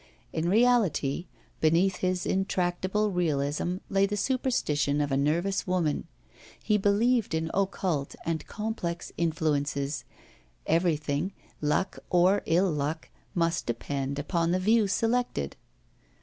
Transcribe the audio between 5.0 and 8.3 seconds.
a nervous woman; he believed in occult